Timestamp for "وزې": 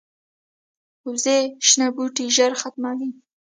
1.07-1.37